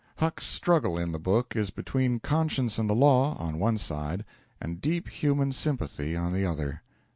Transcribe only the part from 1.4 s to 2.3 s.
is between